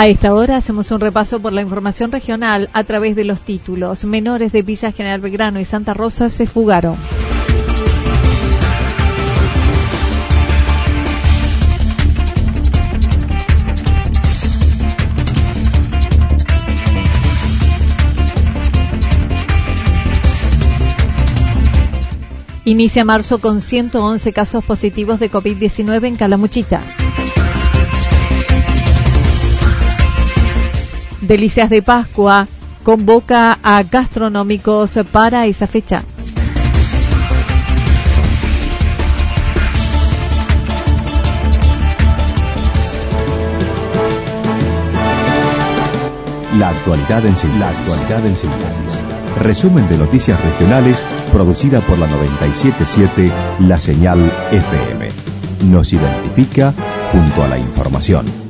A 0.00 0.06
esta 0.06 0.32
hora 0.32 0.56
hacemos 0.56 0.90
un 0.92 1.00
repaso 1.00 1.42
por 1.42 1.52
la 1.52 1.60
información 1.60 2.10
regional 2.10 2.70
a 2.72 2.84
través 2.84 3.14
de 3.14 3.24
los 3.24 3.42
títulos. 3.42 4.02
Menores 4.06 4.50
de 4.50 4.62
Villa 4.62 4.92
General 4.92 5.20
Belgrano 5.20 5.60
y 5.60 5.66
Santa 5.66 5.92
Rosa 5.92 6.30
se 6.30 6.46
fugaron. 6.46 6.96
Inicia 22.64 23.04
marzo 23.04 23.38
con 23.38 23.60
111 23.60 24.32
casos 24.32 24.64
positivos 24.64 25.20
de 25.20 25.30
COVID-19 25.30 26.06
en 26.06 26.16
Calamuchita. 26.16 26.80
Delicias 31.30 31.70
de 31.70 31.80
Pascua 31.80 32.48
convoca 32.82 33.56
a 33.62 33.84
gastronómicos 33.84 34.98
para 35.12 35.46
esa 35.46 35.68
fecha. 35.68 36.02
La 46.58 46.70
actualidad 46.70 47.24
en 47.24 47.36
síntesis. 47.36 48.98
Resumen 49.40 49.88
de 49.88 49.98
noticias 49.98 50.42
regionales 50.42 51.00
producida 51.32 51.80
por 51.82 51.96
la 51.96 52.08
977 52.08 53.30
La 53.60 53.78
Señal 53.78 54.18
FM. 54.50 55.08
Nos 55.70 55.92
identifica 55.92 56.74
junto 57.12 57.44
a 57.44 57.46
la 57.46 57.58
información. 57.58 58.49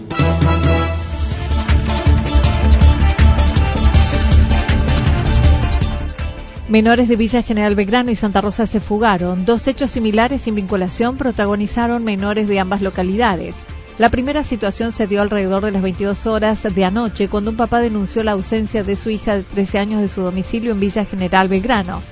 Menores 6.70 7.08
de 7.08 7.16
Villa 7.16 7.42
General 7.42 7.74
Belgrano 7.74 8.12
y 8.12 8.14
Santa 8.14 8.40
Rosa 8.40 8.64
se 8.64 8.78
fugaron. 8.78 9.44
Dos 9.44 9.66
hechos 9.66 9.90
similares 9.90 10.42
sin 10.42 10.54
vinculación 10.54 11.16
protagonizaron 11.16 12.04
menores 12.04 12.46
de 12.46 12.60
ambas 12.60 12.80
localidades. 12.80 13.56
La 13.98 14.08
primera 14.08 14.44
situación 14.44 14.92
se 14.92 15.08
dio 15.08 15.20
alrededor 15.20 15.64
de 15.64 15.72
las 15.72 15.82
22 15.82 16.26
horas 16.28 16.62
de 16.62 16.84
anoche 16.84 17.26
cuando 17.26 17.50
un 17.50 17.56
papá 17.56 17.80
denunció 17.80 18.22
la 18.22 18.32
ausencia 18.32 18.84
de 18.84 18.94
su 18.94 19.10
hija 19.10 19.34
de 19.34 19.42
13 19.42 19.78
años 19.80 20.00
de 20.00 20.06
su 20.06 20.22
domicilio 20.22 20.70
en 20.70 20.78
Villa 20.78 21.04
General 21.04 21.48
Belgrano. 21.48 22.02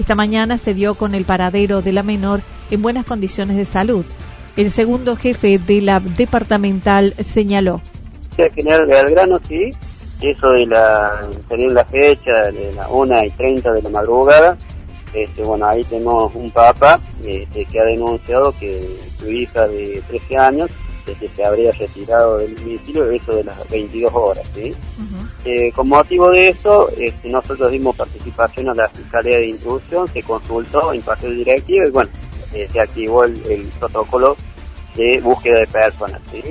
Esta 0.00 0.14
mañana 0.14 0.56
se 0.56 0.72
dio 0.72 0.94
con 0.94 1.14
el 1.14 1.26
paradero 1.26 1.82
de 1.82 1.92
la 1.92 2.02
menor 2.02 2.40
en 2.70 2.80
buenas 2.80 3.04
condiciones 3.04 3.58
de 3.58 3.66
salud. 3.66 4.06
El 4.56 4.70
segundo 4.70 5.16
jefe 5.16 5.58
de 5.58 5.82
la 5.82 6.00
departamental 6.00 7.12
señaló. 7.22 7.82
Villa 8.38 8.48
General 8.54 8.86
Belgrano, 8.86 9.38
sí, 9.46 9.72
eso 10.20 10.50
de 10.50 10.66
la, 10.66 11.28
tener 11.48 11.72
la 11.72 11.84
fecha 11.84 12.50
de 12.50 12.72
la 12.72 12.88
1 12.88 13.24
y 13.24 13.30
30 13.30 13.72
de 13.72 13.82
la 13.82 13.90
madrugada, 13.90 14.56
este, 15.12 15.42
bueno, 15.42 15.66
ahí 15.66 15.82
tenemos 15.84 16.34
un 16.34 16.50
papá 16.50 17.00
este, 17.24 17.64
que 17.64 17.80
ha 17.80 17.84
denunciado 17.84 18.52
que 18.58 18.88
su 19.18 19.30
hija 19.30 19.66
de 19.66 20.02
13 20.08 20.36
años 20.36 20.70
este, 21.06 21.28
se 21.28 21.44
habría 21.44 21.72
retirado 21.72 22.38
del 22.38 22.54
domicilio, 22.54 23.10
eso 23.10 23.34
de 23.34 23.44
las 23.44 23.68
22 23.70 24.12
horas, 24.12 24.46
¿sí? 24.54 24.74
Eh, 25.44 25.72
con 25.72 25.88
motivo 25.88 26.30
de 26.30 26.48
eso, 26.48 26.90
este, 26.98 27.30
nosotros 27.30 27.70
dimos 27.72 27.96
participación 27.96 28.68
a 28.68 28.74
la 28.74 28.88
Fiscalía 28.88 29.38
de 29.38 29.48
Instrucción, 29.48 30.06
se 30.12 30.22
consultó, 30.22 30.92
impartió 30.92 31.28
el 31.28 31.38
directivo 31.38 31.86
y 31.86 31.90
bueno, 31.90 32.10
eh, 32.52 32.68
se 32.70 32.80
activó 32.80 33.24
el, 33.24 33.42
el, 33.50 33.66
protocolo 33.78 34.36
de 34.94 35.20
búsqueda 35.20 35.60
de 35.60 35.66
personas, 35.66 36.20
¿sí? 36.30 36.42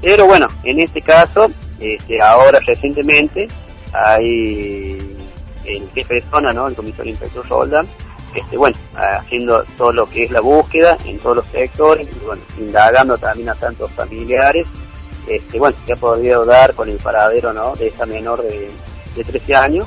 Pero 0.00 0.26
bueno, 0.26 0.48
en 0.64 0.80
este 0.80 1.02
caso, 1.02 1.50
este, 1.80 2.20
ahora 2.20 2.60
recientemente 2.60 3.48
hay 3.92 5.16
el 5.64 5.90
jefe 5.94 6.14
de 6.14 6.24
zona, 6.30 6.52
¿no? 6.52 6.68
el 6.68 6.74
comisario 6.74 7.10
inspector 7.10 7.46
Roldán, 7.48 7.88
este, 8.34 8.56
bueno, 8.56 8.76
haciendo 8.94 9.64
todo 9.76 9.92
lo 9.92 10.06
que 10.06 10.24
es 10.24 10.30
la 10.30 10.40
búsqueda 10.40 10.96
en 11.04 11.18
todos 11.18 11.36
los 11.36 11.46
sectores, 11.46 12.08
y, 12.08 12.24
bueno, 12.24 12.42
indagando 12.58 13.18
también 13.18 13.48
a 13.48 13.54
tantos 13.54 13.90
familiares, 13.92 14.66
este, 15.26 15.58
bueno, 15.58 15.76
se 15.86 15.92
ha 15.92 15.96
podido 15.96 16.44
dar 16.44 16.74
con 16.74 16.88
el 16.88 16.96
paradero 16.98 17.52
¿no? 17.52 17.74
de 17.74 17.88
esa 17.88 18.06
menor 18.06 18.42
de, 18.42 18.70
de 19.16 19.24
13 19.24 19.54
años, 19.54 19.86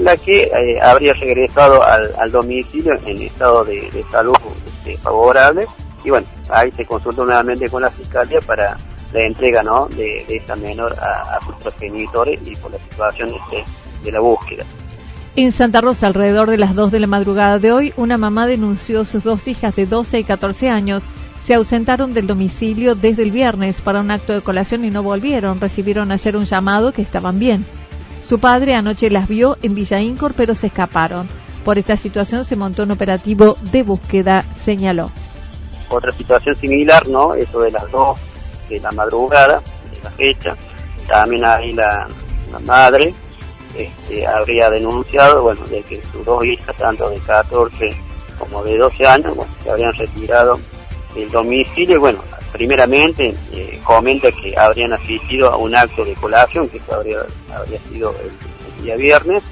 la 0.00 0.16
que 0.16 0.44
eh, 0.44 0.80
habría 0.80 1.12
regresado 1.14 1.82
al, 1.82 2.30
domicilio 2.30 2.94
en 3.04 3.22
estado 3.22 3.64
de, 3.64 4.04
salud 4.10 4.36
este, 4.66 4.96
favorable, 4.98 5.66
y 6.04 6.10
bueno, 6.10 6.26
ahí 6.48 6.70
se 6.72 6.84
consulta 6.84 7.24
nuevamente 7.24 7.68
con 7.68 7.82
la 7.82 7.90
fiscalía 7.90 8.40
para 8.40 8.76
la 9.12 9.20
entrega 9.22 9.62
¿no? 9.62 9.86
de, 9.88 10.24
esta 10.28 10.56
menor 10.56 10.94
a, 10.98 11.38
sus 11.44 11.54
progenitores 11.56 12.40
y 12.44 12.56
por 12.56 12.72
la 12.72 12.78
situación 12.78 13.30
este, 13.34 13.64
de 14.04 14.12
la 14.12 14.20
búsqueda. 14.20 14.64
En 15.34 15.52
Santa 15.52 15.80
Rosa, 15.80 16.06
alrededor 16.06 16.50
de 16.50 16.58
las 16.58 16.74
2 16.74 16.90
de 16.90 17.00
la 17.00 17.06
madrugada 17.06 17.58
de 17.58 17.72
hoy, 17.72 17.92
una 17.96 18.18
mamá 18.18 18.46
denunció 18.46 19.04
sus 19.04 19.24
dos 19.24 19.48
hijas 19.48 19.74
de 19.76 19.86
12 19.86 20.18
y 20.18 20.24
14 20.24 20.68
años 20.68 21.02
se 21.44 21.54
ausentaron 21.54 22.14
del 22.14 22.26
domicilio 22.26 22.94
desde 22.94 23.24
el 23.24 23.32
viernes 23.32 23.80
para 23.80 24.00
un 24.00 24.10
acto 24.10 24.32
de 24.32 24.42
colación 24.42 24.84
y 24.84 24.90
no 24.90 25.02
volvieron. 25.02 25.60
Recibieron 25.60 26.12
ayer 26.12 26.36
un 26.36 26.44
llamado 26.44 26.92
que 26.92 27.02
estaban 27.02 27.38
bien. 27.38 27.66
Su 28.24 28.38
padre 28.38 28.74
anoche 28.74 29.10
las 29.10 29.28
vio 29.28 29.56
en 29.62 29.74
Villa 29.74 30.00
Incor, 30.00 30.34
pero 30.36 30.54
se 30.54 30.68
escaparon. 30.68 31.26
Por 31.64 31.78
esta 31.78 31.96
situación 31.96 32.44
se 32.44 32.56
montó 32.56 32.84
un 32.84 32.92
operativo 32.92 33.56
de 33.72 33.82
búsqueda, 33.82 34.44
señaló. 34.62 35.10
Otra 35.88 36.12
situación 36.12 36.56
similar, 36.56 37.08
¿no? 37.08 37.34
Eso 37.34 37.60
de 37.60 37.72
las 37.72 37.90
dos 37.90 38.18
de 38.72 38.80
la 38.80 38.90
madrugada, 38.92 39.62
de 39.92 40.02
la 40.02 40.10
fecha. 40.10 40.56
También 41.06 41.44
ahí 41.44 41.72
la, 41.72 42.08
madre 42.64 43.14
este, 43.74 44.26
habría 44.26 44.68
denunciado, 44.70 45.42
bueno, 45.42 45.64
de 45.66 45.82
que 45.82 46.02
sus 46.12 46.24
dos 46.24 46.44
hijas, 46.44 46.76
tanto 46.76 47.08
de 47.10 47.18
14 47.18 47.96
como 48.38 48.62
de 48.62 48.76
12 48.76 49.06
años, 49.06 49.34
se 49.62 49.70
habrían 49.70 49.94
retirado 49.94 50.58
del 51.14 51.30
domicilio 51.30 51.96
y 51.96 51.98
bueno, 51.98 52.20
primeramente 52.52 53.34
eh, 53.52 53.80
comenta 53.84 54.30
que 54.32 54.56
habrían 54.56 54.92
asistido 54.92 55.50
a 55.50 55.56
un 55.56 55.74
acto 55.74 56.04
de 56.04 56.14
colación 56.14 56.68
que 56.68 56.80
habría, 56.90 57.18
habría 57.54 57.78
sido 57.90 58.14
el, 58.22 58.82
día 58.82 58.96
viernes 58.96 59.42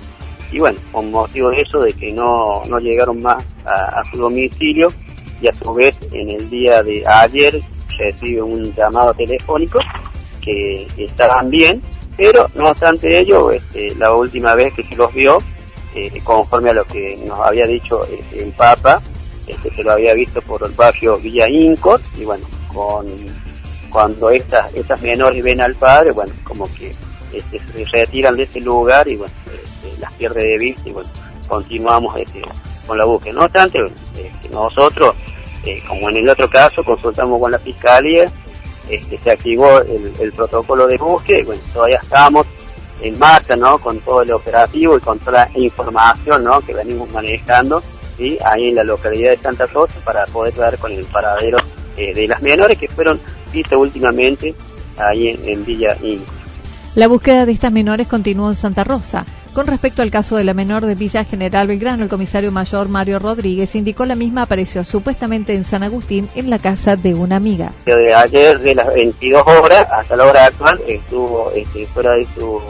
y 0.50 0.58
bueno, 0.58 0.80
con 0.90 1.10
motivo 1.10 1.50
de 1.50 1.60
eso, 1.60 1.80
de 1.80 1.92
que 1.92 2.12
no, 2.12 2.62
no 2.64 2.80
llegaron 2.80 3.22
más 3.22 3.44
a 3.64 4.02
su 4.10 4.18
domicilio 4.18 4.92
y 5.40 5.48
a 5.48 5.54
su 5.54 5.72
vez 5.72 5.96
en 6.12 6.30
el 6.30 6.50
día 6.50 6.82
de 6.82 7.06
ayer 7.06 7.62
recibe 8.00 8.42
un 8.42 8.72
llamado 8.74 9.14
telefónico 9.14 9.78
que 10.40 10.86
estaban 10.96 11.50
bien, 11.50 11.82
pero 12.16 12.48
no 12.54 12.70
obstante 12.70 13.18
ello, 13.18 13.50
este, 13.50 13.94
la 13.94 14.12
última 14.14 14.54
vez 14.54 14.72
que 14.74 14.82
se 14.84 14.96
los 14.96 15.12
vio, 15.12 15.38
eh, 15.94 16.10
conforme 16.24 16.70
a 16.70 16.74
lo 16.74 16.84
que 16.84 17.16
nos 17.26 17.38
había 17.40 17.66
dicho 17.66 18.04
este, 18.06 18.42
el 18.42 18.52
Papa, 18.52 19.02
este, 19.46 19.70
se 19.70 19.82
lo 19.82 19.92
había 19.92 20.14
visto 20.14 20.40
por 20.42 20.64
el 20.64 20.72
barrio 20.72 21.18
Villa 21.18 21.48
Incor, 21.48 22.00
y 22.16 22.24
bueno, 22.24 22.46
con 22.72 23.06
cuando 23.90 24.30
estas, 24.30 24.72
estas 24.74 25.02
menores 25.02 25.42
ven 25.42 25.60
al 25.60 25.74
padre, 25.74 26.12
bueno, 26.12 26.32
como 26.44 26.72
que 26.74 26.94
este, 27.32 27.58
se 27.58 27.84
retiran 27.86 28.36
de 28.36 28.44
ese 28.44 28.60
lugar 28.60 29.08
y 29.08 29.16
bueno, 29.16 29.34
este, 29.46 30.00
las 30.00 30.12
pierde 30.12 30.42
de 30.46 30.58
vista 30.58 30.88
y 30.88 30.92
bueno, 30.92 31.10
continuamos 31.48 32.16
este, 32.16 32.40
con 32.86 32.96
la 32.96 33.04
búsqueda. 33.04 33.34
No 33.34 33.44
obstante, 33.44 33.78
este, 34.16 34.48
nosotros, 34.50 35.14
eh, 35.64 35.82
como 35.86 36.08
en 36.08 36.16
el 36.16 36.28
otro 36.28 36.48
caso, 36.48 36.82
consultamos 36.82 37.40
con 37.40 37.50
la 37.50 37.58
fiscalía, 37.58 38.30
este, 38.88 39.18
se 39.18 39.30
activó 39.30 39.80
el, 39.80 40.32
protocolo 40.32 40.86
de 40.86 40.96
búsqueda 40.96 41.38
y 41.38 41.42
bueno, 41.42 41.62
todavía 41.72 42.00
estamos 42.02 42.46
en 43.02 43.18
marcha, 43.18 43.56
¿no? 43.56 43.78
Con 43.78 44.00
todo 44.00 44.22
el 44.22 44.32
operativo 44.32 44.96
y 44.96 45.00
con 45.00 45.18
toda 45.18 45.48
la 45.54 45.58
información, 45.58 46.44
¿no? 46.44 46.60
Que 46.60 46.74
venimos 46.74 47.10
manejando, 47.12 47.82
¿sí? 48.16 48.38
Ahí 48.44 48.68
en 48.68 48.74
la 48.76 48.84
localidad 48.84 49.30
de 49.30 49.36
Santa 49.38 49.66
Rosa 49.66 49.94
para 50.04 50.26
poder 50.26 50.54
dar 50.54 50.78
con 50.78 50.92
el 50.92 51.04
paradero 51.04 51.58
eh, 51.96 52.12
de 52.14 52.26
las 52.26 52.42
menores 52.42 52.78
que 52.78 52.88
fueron 52.88 53.20
vistas 53.52 53.78
últimamente 53.78 54.54
ahí 54.96 55.28
en, 55.28 55.64
Villa 55.64 55.96
Inca. 56.02 56.30
La 56.94 57.06
búsqueda 57.06 57.46
de 57.46 57.52
estas 57.52 57.72
menores 57.72 58.08
continuó 58.08 58.50
en 58.50 58.56
Santa 58.56 58.84
Rosa. 58.84 59.24
Con 59.52 59.66
respecto 59.66 60.02
al 60.02 60.12
caso 60.12 60.36
de 60.36 60.44
la 60.44 60.54
menor 60.54 60.86
de 60.86 60.94
Villa 60.94 61.24
General 61.24 61.66
Belgrano, 61.66 62.04
el 62.04 62.08
comisario 62.08 62.52
mayor 62.52 62.88
Mario 62.88 63.18
Rodríguez 63.18 63.74
indicó 63.74 64.06
la 64.06 64.14
misma 64.14 64.42
apareció 64.42 64.84
supuestamente 64.84 65.54
en 65.54 65.64
San 65.64 65.82
Agustín 65.82 66.28
en 66.36 66.50
la 66.50 66.60
casa 66.60 66.94
de 66.94 67.14
una 67.14 67.36
amiga. 67.36 67.72
De 67.84 68.14
ayer 68.14 68.60
de 68.60 68.76
las 68.76 68.94
22 68.94 69.44
horas 69.44 69.88
hasta 69.90 70.14
la 70.14 70.26
hora 70.26 70.44
actual 70.44 70.80
estuvo 70.86 71.50
este, 71.50 71.84
fuera 71.86 72.12
de 72.12 72.28
su, 72.36 72.60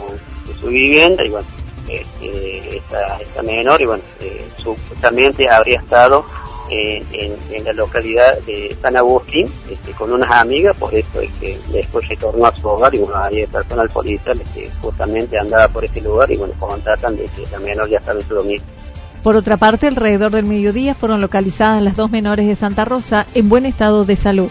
vivienda 0.63 1.23
y 1.23 1.29
bueno, 1.29 1.47
este, 1.87 2.77
esta, 2.77 3.41
menor 3.43 3.79
y 3.81 3.85
bueno, 3.85 4.03
eh, 4.19 4.43
supuestamente 4.57 5.47
habría 5.49 5.79
estado 5.79 6.25
en, 6.71 7.65
la 7.65 7.73
localidad 7.73 8.39
de 8.39 8.75
San 8.81 8.95
Agustín 8.95 9.47
este, 9.69 9.91
con 9.91 10.11
unas 10.11 10.31
amigas, 10.31 10.75
por 10.77 10.93
eso 10.95 11.21
es 11.21 11.29
que 11.39 11.57
después 11.71 12.07
retornó 12.07 12.45
a 12.45 12.55
su 12.55 12.67
hogar 12.67 12.95
y 12.95 12.99
bueno, 12.99 13.17
ahí 13.17 13.41
el 13.41 13.49
personal 13.49 13.89
policial 13.89 14.41
este, 14.41 14.69
justamente 14.81 15.37
andaba 15.37 15.67
por 15.67 15.85
ese 15.85 16.01
lugar 16.01 16.31
y 16.31 16.37
bueno, 16.37 16.53
contratan 16.57 17.17
de 17.17 17.25
que 17.25 17.45
la 17.51 17.59
menor 17.59 17.89
ya 17.89 17.97
estaba 17.97 18.19
en 18.19 18.27
su 18.27 18.33
dominio. 18.33 18.63
Por 19.21 19.35
otra 19.35 19.57
parte, 19.57 19.87
alrededor 19.87 20.31
del 20.31 20.45
mediodía 20.45 20.95
fueron 20.95 21.21
localizadas 21.21 21.83
las 21.83 21.95
dos 21.95 22.09
menores 22.09 22.47
de 22.47 22.55
Santa 22.55 22.85
Rosa 22.85 23.27
en 23.35 23.49
buen 23.49 23.65
estado 23.67 24.03
de 24.03 24.15
salud. 24.15 24.49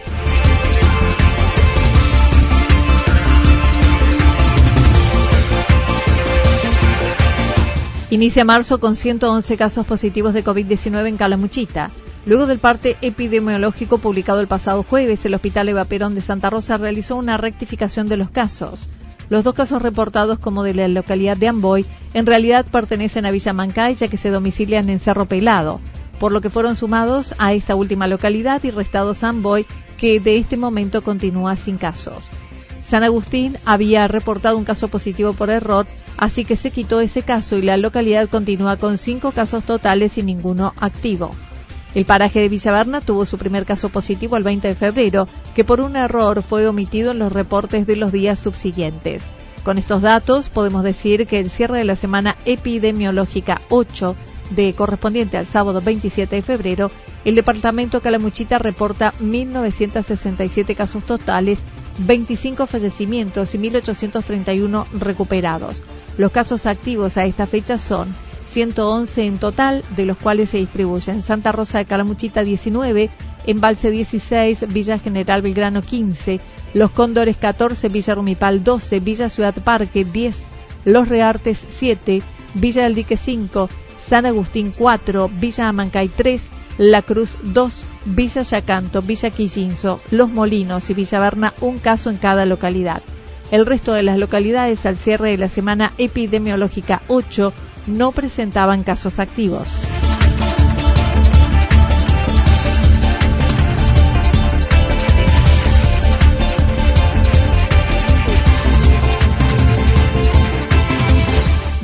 Inicia 8.11 8.45
marzo 8.45 8.81
con 8.81 8.97
111 8.97 9.57
casos 9.57 9.87
positivos 9.87 10.35
de 10.35 10.45
COVID-19 10.45 11.07
en 11.07 11.17
Calamuchita. 11.17 11.91
Luego 12.27 12.47
del 12.47 12.59
parte 12.59 12.97
epidemiológico 13.01 13.99
publicado 13.99 14.41
el 14.41 14.47
pasado 14.47 14.83
jueves, 14.83 15.25
el 15.25 15.35
Hospital 15.35 15.71
Eva 15.71 15.87
Perón 15.87 16.15
de 16.15 16.21
Santa 16.21 16.51
Rosa 16.51 16.77
realizó 16.77 17.17
una 17.17 17.39
rectificación 17.39 18.09
de 18.09 18.19
los 18.19 18.31
casos. 18.31 18.89
Los 19.31 19.43
dos 19.43 19.55
casos 19.55 19.81
reportados 19.81 20.39
como 20.39 20.63
de 20.63 20.75
la 20.75 20.89
localidad 20.89 21.37
de 21.37 21.49
Amboy 21.49 21.87
en 22.13 22.27
realidad 22.27 22.67
pertenecen 22.71 23.25
a 23.25 23.31
Villa 23.31 23.53
Mancay 23.53 23.95
ya 23.95 24.09
que 24.09 24.19
se 24.19 24.29
domicilian 24.29 24.91
en 24.91 25.01
Cerro 25.01 25.27
Pelado, 25.27 25.81
por 26.19 26.33
lo 26.33 26.43
que 26.43 26.51
fueron 26.51 26.77
sumados 26.77 27.35
a 27.39 27.55
esta 27.55 27.75
última 27.75 28.07
localidad 28.07 28.63
y 28.65 28.71
restados 28.71 29.25
a 29.25 29.31
Amboy 29.31 29.67
que 29.97 30.21
de 30.21 30.37
este 30.37 30.57
momento 30.59 31.01
continúa 31.01 31.57
sin 31.57 31.79
casos. 31.79 32.29
San 32.83 33.03
Agustín 33.03 33.57
había 33.65 34.09
reportado 34.09 34.59
un 34.59 34.65
caso 34.65 34.89
positivo 34.89 35.33
por 35.33 35.49
error, 35.49 35.87
así 36.19 36.45
que 36.45 36.57
se 36.57 36.71
quitó 36.71 37.01
ese 37.01 37.23
caso 37.23 37.57
y 37.57 37.63
la 37.63 37.77
localidad 37.77 38.29
continúa 38.29 38.77
con 38.77 38.99
cinco 38.99 39.31
casos 39.31 39.65
totales 39.65 40.19
y 40.19 40.23
ninguno 40.23 40.75
activo. 40.81 41.31
El 41.95 42.05
paraje 42.05 42.41
de 42.41 42.49
Villaverna 42.49 43.01
tuvo 43.01 43.27
su 43.27 43.37
primer 43.37 43.67
caso 43.67 43.89
positivo 43.89 44.37
el 44.37 44.45
20 44.45 44.69
de 44.69 44.75
febrero, 44.77 45.27
que 45.55 45.65
por 45.65 45.81
un 45.81 45.97
error 45.97 46.43
fue 46.43 46.69
omitido 46.69 47.11
en 47.11 47.19
los 47.19 47.33
reportes 47.33 47.87
de 47.87 47.97
los 47.97 48.13
días 48.13 48.39
subsiguientes. 48.39 49.23
Con 49.65 49.77
estos 49.77 50.01
datos 50.01 50.49
podemos 50.49 50.85
decir 50.85 51.27
que 51.27 51.39
el 51.39 51.51
cierre 51.51 51.79
de 51.79 51.85
la 51.85 51.97
semana 51.97 52.37
epidemiológica 52.45 53.61
8 53.69 54.17
de 54.51 54.73
correspondiente 54.75 55.37
al 55.37 55.47
sábado 55.47 55.81
27 55.81 56.37
de 56.37 56.43
febrero, 56.43 56.91
el 57.25 57.35
departamento 57.35 58.01
Calamuchita 58.01 58.59
reporta 58.59 59.13
1.967 59.21 60.75
casos 60.77 61.05
totales, 61.05 61.59
25 61.99 62.67
fallecimientos 62.67 63.55
y 63.55 63.59
1.831 63.59 64.87
recuperados. 64.93 65.83
Los 66.17 66.33
casos 66.33 66.67
activos 66.67 67.17
a 67.17 67.27
esta 67.27 67.47
fecha 67.47 67.79
son 67.79 68.15
111 68.51 69.27
en 69.27 69.39
total, 69.39 69.83
de 69.97 70.07
los 70.07 70.17
cuales 70.17 70.51
se 70.51 70.59
distribuyen 70.59 71.23
Santa 71.23 71.53
Rosa 71.53 71.79
de 71.79 71.85
Calamuchita 71.85 72.43
19, 72.43 73.11
Embalse 73.47 73.91
16, 73.91 74.67
Villa 74.69 74.99
General 74.99 75.41
Belgrano 75.41 75.83
15, 75.83 76.41
Los 76.75 76.91
Cóndores 76.91 77.37
14, 77.37 77.89
Villa 77.89 78.15
Rumipal 78.15 78.65
12, 78.65 79.01
Villa 79.01 79.29
Ciudad 79.29 79.55
Parque 79.63 80.05
10, 80.05 80.37
Los 80.85 81.09
Reartes 81.09 81.65
7, 81.69 82.23
Villa 82.55 82.83
del 82.83 82.97
Dique 82.97 83.17
5, 83.17 83.71
San 84.07 84.27
Agustín 84.27 84.75
4, 84.77 85.31
Villa 85.33 85.69
Amancay 85.69 86.09
3, 86.09 86.43
La 86.79 87.03
Cruz 87.03 87.31
2, 87.45 87.85
Villa 88.05 88.43
Yacanto, 88.43 89.03
Villa 89.03 89.31
Quillinzo, 89.31 90.01
Los 90.11 90.31
Molinos 90.31 90.91
y 90.91 90.95
Villa 90.95 91.21
Berna 91.21 91.55
un 91.61 91.79
caso 91.79 92.11
en 92.11 92.17
cada 92.17 92.45
localidad. 92.47 93.03
El 93.51 93.67
resto 93.67 93.93
de 93.93 94.03
las 94.03 94.19
localidades 94.19 94.87
al 94.87 94.97
cierre 94.97 95.31
de 95.31 95.39
la 95.39 95.49
semana 95.49 95.93
epidemiológica 95.99 97.03
8 97.09 97.53
no 97.87 98.13
presentaban 98.13 98.83
casos 98.83 99.19
activos. 99.19 99.67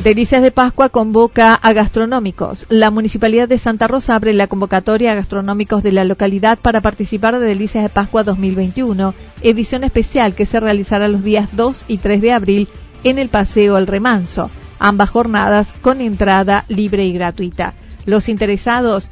Delicias 0.07 0.41
de 0.41 0.53
Pascua 0.53 0.89
convoca 0.91 1.53
a 1.55 1.73
gastronómicos. 1.73 2.67
La 2.69 2.93
Municipalidad 2.93 3.49
de 3.49 3.59
Santa 3.59 3.89
Rosa 3.89 4.15
abre 4.15 4.35
la 4.35 4.47
convocatoria 4.47 5.11
a 5.11 5.15
gastronómicos 5.17 5.83
de 5.83 5.91
la 5.91 6.05
localidad 6.05 6.61
para 6.61 6.81
participar 6.81 7.41
de 7.41 7.45
Delicias 7.45 7.83
de 7.83 7.89
Pascua 7.89 8.23
2021, 8.23 9.15
edición 9.43 9.83
especial 9.83 10.37
que 10.37 10.47
se 10.47 10.61
realizará 10.61 11.09
los 11.09 11.25
días 11.25 11.49
2 11.57 11.87
y 11.89 11.99
3 11.99 12.23
de 12.23 12.31
abril 12.31 12.69
en 13.03 13.19
el 13.19 13.31
Paseo 13.31 13.77
El 13.79 13.89
Remanso 13.89 14.49
ambas 14.79 15.11
jornadas 15.11 15.73
con 15.83 16.01
entrada 16.01 16.65
libre 16.69 17.05
y 17.07 17.13
gratuita. 17.13 17.75
Los 18.05 18.29
interesados 18.29 19.11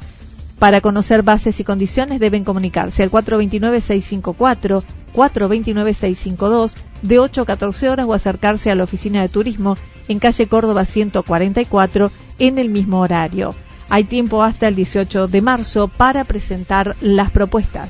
para 0.59 0.81
conocer 0.81 1.21
bases 1.21 1.59
y 1.59 1.63
condiciones 1.63 2.19
deben 2.19 2.43
comunicarse 2.43 3.03
al 3.03 3.11
429-654, 3.11 4.83
429-652 5.13 6.75
de 7.01 7.19
8 7.19 7.41
a 7.41 7.45
14 7.45 7.89
horas 7.89 8.05
o 8.07 8.13
acercarse 8.13 8.71
a 8.71 8.75
la 8.75 8.85
oficina 8.85 9.21
de 9.21 9.29
turismo 9.29 9.77
en 10.07 10.19
calle 10.19 10.47
Córdoba 10.47 10.85
144 10.85 12.11
en 12.39 12.57
el 12.59 12.69
mismo 12.69 13.01
horario. 13.01 13.55
Hay 13.89 14.05
tiempo 14.05 14.43
hasta 14.43 14.67
el 14.67 14.75
18 14.75 15.27
de 15.27 15.41
marzo 15.41 15.87
para 15.87 16.23
presentar 16.23 16.95
las 17.01 17.31
propuestas. 17.31 17.89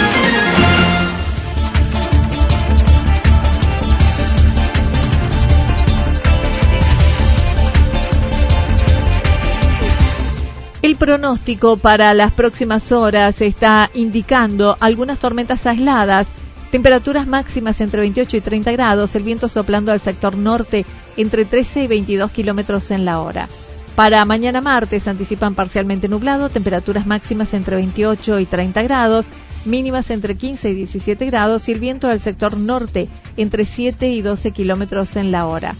Pronóstico 11.01 11.77
para 11.77 12.13
las 12.13 12.31
próximas 12.31 12.91
horas 12.91 13.41
está 13.41 13.89
indicando 13.95 14.77
algunas 14.79 15.17
tormentas 15.17 15.65
aisladas, 15.65 16.27
temperaturas 16.69 17.25
máximas 17.25 17.81
entre 17.81 18.01
28 18.01 18.37
y 18.37 18.41
30 18.41 18.71
grados, 18.73 19.15
el 19.15 19.23
viento 19.23 19.49
soplando 19.49 19.91
al 19.91 19.99
sector 19.99 20.37
norte 20.37 20.85
entre 21.17 21.45
13 21.45 21.85
y 21.85 21.87
22 21.87 22.29
kilómetros 22.29 22.91
en 22.91 23.05
la 23.05 23.19
hora. 23.19 23.49
Para 23.95 24.23
mañana 24.25 24.61
martes 24.61 25.07
anticipan 25.07 25.55
parcialmente 25.55 26.07
nublado, 26.07 26.49
temperaturas 26.49 27.07
máximas 27.07 27.55
entre 27.55 27.77
28 27.77 28.39
y 28.39 28.45
30 28.45 28.83
grados, 28.83 29.25
mínimas 29.65 30.11
entre 30.11 30.37
15 30.37 30.69
y 30.69 30.75
17 30.75 31.25
grados 31.25 31.67
y 31.67 31.71
el 31.71 31.79
viento 31.79 32.09
del 32.09 32.19
sector 32.19 32.55
norte 32.55 33.09
entre 33.37 33.65
7 33.65 34.07
y 34.07 34.21
12 34.21 34.51
kilómetros 34.51 35.15
en 35.15 35.31
la 35.31 35.47
hora. 35.47 35.73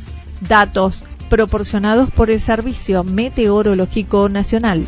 Datos 0.50 1.04
proporcionados 1.30 2.10
por 2.10 2.32
el 2.32 2.42
Servicio 2.42 3.04
Meteorológico 3.04 4.28
Nacional. 4.30 4.88